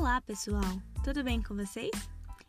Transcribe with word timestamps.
Olá, 0.00 0.18
pessoal! 0.22 0.80
Tudo 1.04 1.22
bem 1.22 1.42
com 1.42 1.54
vocês? 1.54 1.90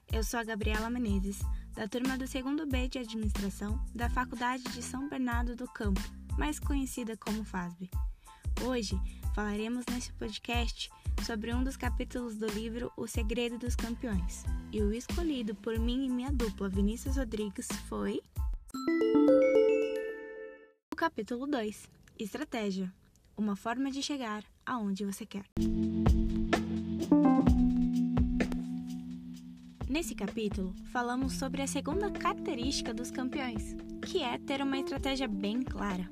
Eu 0.09 0.23
sou 0.23 0.39
a 0.39 0.43
Gabriela 0.43 0.89
Menezes, 0.89 1.41
da 1.75 1.85
turma 1.85 2.17
do 2.17 2.25
segundo 2.25 2.65
B 2.65 2.87
de 2.87 2.99
Administração 2.99 3.77
da 3.93 4.09
Faculdade 4.09 4.63
de 4.63 4.81
São 4.81 5.09
Bernardo 5.09 5.53
do 5.53 5.67
Campo, 5.67 5.99
mais 6.37 6.61
conhecida 6.61 7.17
como 7.17 7.43
FASB. 7.43 7.89
Hoje 8.65 8.97
falaremos 9.35 9.83
nesse 9.91 10.13
podcast 10.13 10.89
sobre 11.25 11.53
um 11.53 11.61
dos 11.61 11.75
capítulos 11.75 12.37
do 12.37 12.47
livro 12.47 12.89
O 12.95 13.05
Segredo 13.05 13.57
dos 13.57 13.75
Campeões. 13.75 14.45
E 14.71 14.81
o 14.81 14.93
escolhido 14.93 15.53
por 15.53 15.77
mim 15.77 16.05
e 16.05 16.09
minha 16.09 16.31
dupla 16.31 16.69
Vinícius 16.69 17.17
Rodrigues 17.17 17.67
foi. 17.89 18.21
O 20.89 20.95
capítulo 20.95 21.45
2 21.47 21.89
Estratégia 22.17 22.93
Uma 23.35 23.57
forma 23.57 23.91
de 23.91 24.01
chegar 24.01 24.41
aonde 24.65 25.03
você 25.03 25.25
quer. 25.25 25.43
Nesse 29.91 30.15
capítulo, 30.15 30.73
falamos 30.85 31.33
sobre 31.33 31.61
a 31.61 31.67
segunda 31.67 32.09
característica 32.09 32.93
dos 32.93 33.11
campeões, 33.11 33.75
que 34.01 34.23
é 34.23 34.37
ter 34.37 34.61
uma 34.61 34.77
estratégia 34.77 35.27
bem 35.27 35.61
clara. 35.61 36.09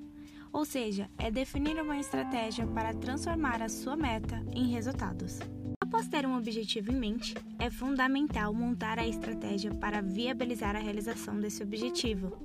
Ou 0.52 0.66
seja, 0.66 1.10
é 1.18 1.32
definir 1.32 1.82
uma 1.82 1.98
estratégia 1.98 2.68
para 2.68 2.94
transformar 2.94 3.62
a 3.62 3.70
sua 3.70 3.96
meta 3.96 4.46
em 4.54 4.68
resultados. 4.68 5.40
Após 5.82 6.10
ter 6.10 6.26
um 6.26 6.36
objetivo 6.36 6.92
em 6.92 6.98
mente, 6.98 7.34
é 7.58 7.70
fundamental 7.70 8.54
montar 8.54 9.00
a 9.00 9.08
estratégia 9.08 9.74
para 9.74 10.02
viabilizar 10.02 10.76
a 10.76 10.80
realização 10.80 11.40
desse 11.40 11.64
objetivo. 11.64 12.38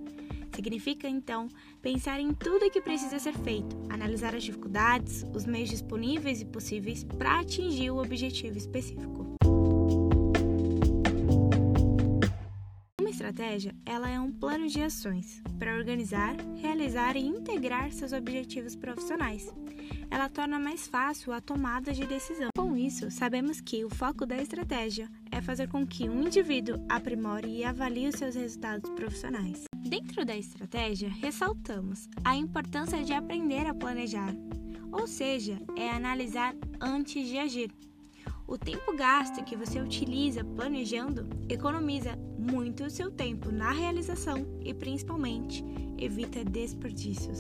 Significa, 0.55 1.09
então, 1.09 1.49
pensar 1.83 2.21
em 2.21 2.33
tudo 2.33 2.67
o 2.67 2.71
que 2.71 2.81
precisa 2.81 3.19
ser 3.19 3.35
feito, 3.39 3.77
analisar 3.91 4.37
as 4.37 4.45
dificuldades, 4.45 5.27
os 5.35 5.45
meios 5.45 5.69
disponíveis 5.69 6.41
e 6.41 6.45
possíveis 6.45 7.03
para 7.03 7.41
atingir 7.41 7.91
o 7.91 8.01
objetivo 8.01 8.57
específico. 8.57 9.35
Estratégia, 13.25 13.75
ela 13.87 14.11
é 14.11 14.21
um 14.21 14.31
plano 14.31 14.69
de 14.69 14.83
ações 14.83 15.43
para 15.59 15.75
organizar, 15.75 16.37
realizar 16.57 17.17
e 17.17 17.25
integrar 17.25 17.91
seus 17.91 18.13
objetivos 18.13 18.77
profissionais. 18.77 19.51
Ela 20.11 20.29
torna 20.29 20.59
mais 20.59 20.87
fácil 20.87 21.33
a 21.33 21.41
tomada 21.41 21.93
de 21.93 22.07
decisão. 22.07 22.51
Com 22.55 22.77
isso, 22.77 23.11
sabemos 23.11 23.63
que 23.63 23.83
o 23.83 23.89
foco 23.89 24.27
da 24.27 24.37
estratégia 24.37 25.09
é 25.31 25.41
fazer 25.41 25.69
com 25.69 25.87
que 25.87 26.07
um 26.07 26.23
indivíduo 26.23 26.85
aprimore 26.87 27.49
e 27.49 27.65
avalie 27.65 28.09
os 28.09 28.17
seus 28.17 28.35
resultados 28.35 28.91
profissionais. 28.91 29.65
Dentro 29.75 30.25
da 30.25 30.37
estratégia, 30.37 31.09
ressaltamos 31.09 32.09
a 32.23 32.37
importância 32.37 33.03
de 33.03 33.15
aprender 33.15 33.67
a 33.67 33.75
planejar, 33.75 34.35
ou 34.93 35.07
seja, 35.07 35.59
é 35.77 35.89
analisar 35.89 36.55
antes 36.79 37.27
de 37.27 37.39
agir. 37.39 37.71
O 38.47 38.59
tempo 38.59 38.95
gasto 38.95 39.43
que 39.43 39.57
você 39.57 39.81
utiliza 39.81 40.45
planejando 40.45 41.27
economiza 41.49 42.19
muito 42.45 42.85
o 42.85 42.91
seu 42.91 43.11
tempo 43.11 43.51
na 43.51 43.73
realização 43.73 44.47
e, 44.63 44.75
principalmente, 44.75 45.65
evita 45.99 46.45
desperdícios. 46.45 47.39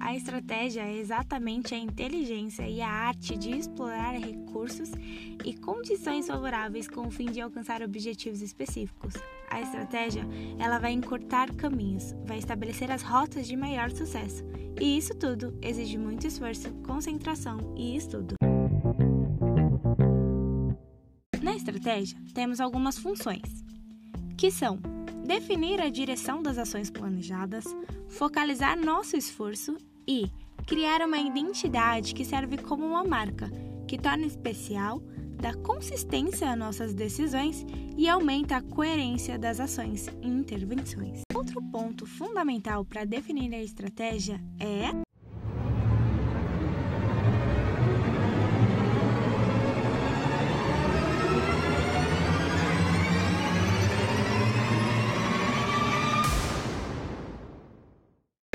A 0.00 0.16
estratégia 0.16 0.82
é 0.82 0.96
exatamente 0.96 1.74
a 1.74 1.78
inteligência 1.78 2.68
e 2.68 2.82
a 2.82 2.88
arte 2.88 3.36
de 3.36 3.56
explorar 3.56 4.12
recursos 4.12 4.90
e 5.44 5.54
condições 5.54 6.26
favoráveis 6.26 6.88
com 6.88 7.06
o 7.06 7.10
fim 7.10 7.26
de 7.26 7.40
alcançar 7.40 7.82
objetivos 7.82 8.42
específicos. 8.42 9.14
A 9.48 9.60
estratégia, 9.60 10.26
ela 10.58 10.78
vai 10.78 10.92
encurtar 10.92 11.54
caminhos, 11.54 12.14
vai 12.26 12.38
estabelecer 12.38 12.90
as 12.90 13.02
rotas 13.02 13.46
de 13.46 13.56
maior 13.56 13.90
sucesso. 13.90 14.44
E 14.80 14.98
isso 14.98 15.14
tudo 15.14 15.56
exige 15.62 15.96
muito 15.96 16.26
esforço, 16.26 16.70
concentração 16.86 17.74
e 17.76 17.96
estudo. 17.96 18.41
Estratégia, 21.82 22.16
temos 22.32 22.60
algumas 22.60 22.96
funções, 22.96 23.64
que 24.38 24.50
são 24.52 24.78
definir 25.26 25.80
a 25.80 25.88
direção 25.88 26.40
das 26.40 26.56
ações 26.56 26.90
planejadas, 26.90 27.64
focalizar 28.08 28.78
nosso 28.78 29.16
esforço 29.16 29.76
e 30.06 30.30
criar 30.66 31.04
uma 31.04 31.18
identidade 31.18 32.14
que 32.14 32.24
serve 32.24 32.56
como 32.56 32.86
uma 32.86 33.02
marca, 33.02 33.50
que 33.88 33.98
torna 33.98 34.26
especial, 34.26 35.02
dá 35.40 35.54
consistência 35.54 36.48
a 36.48 36.56
nossas 36.56 36.94
decisões 36.94 37.66
e 37.96 38.08
aumenta 38.08 38.56
a 38.56 38.62
coerência 38.62 39.36
das 39.36 39.58
ações 39.58 40.06
e 40.22 40.28
intervenções. 40.28 41.22
Outro 41.34 41.60
ponto 41.62 42.06
fundamental 42.06 42.84
para 42.84 43.04
definir 43.04 43.52
a 43.54 43.62
estratégia 43.62 44.40
é 44.60 45.11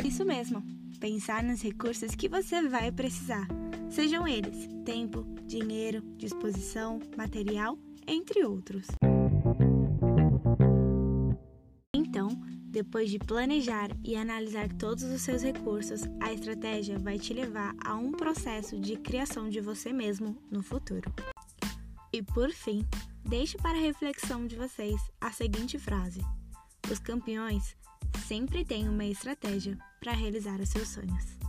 Isso 0.07 0.23
mesmo, 0.23 0.63
pensar 1.01 1.44
nos 1.44 1.62
recursos 1.62 2.16
que 2.16 2.29
você 2.29 2.66
vai 2.69 2.94
precisar, 2.94 3.45
sejam 3.90 4.25
eles 4.25 4.69
tempo, 4.85 5.23
dinheiro, 5.45 6.01
disposição, 6.16 6.97
material, 7.18 7.78
entre 8.07 8.45
outros. 8.45 8.88
Então, 11.94 12.29
depois 12.69 13.09
de 13.09 13.19
planejar 13.19 13.90
e 14.01 14.16
analisar 14.16 14.69
todos 14.78 15.03
os 15.03 15.22
seus 15.22 15.44
recursos, 15.44 16.03
a 16.22 16.31
estratégia 16.31 16.97
vai 16.97 17.19
te 17.19 17.34
levar 17.34 17.75
a 17.84 17.94
um 17.95 18.13
processo 18.13 18.79
de 18.79 18.95
criação 18.95 19.50
de 19.50 19.59
você 19.59 19.91
mesmo 19.91 20.38
no 20.50 20.63
futuro. 20.63 21.13
E 22.13 22.24
por 22.24 22.50
fim, 22.51 22.85
deixo 23.25 23.57
para 23.57 23.78
reflexão 23.78 24.47
de 24.47 24.56
vocês 24.56 25.01
a 25.19 25.34
seguinte 25.34 25.78
frase: 25.78 26.22
Os 26.90 27.00
campeões 27.00 27.75
sempre 28.28 28.64
têm 28.64 28.88
uma 28.88 29.03
estratégia 29.03 29.78
para 30.00 30.14
realizar 30.14 30.59
os 30.62 30.70
seus 30.70 30.88
sonhos. 30.88 31.47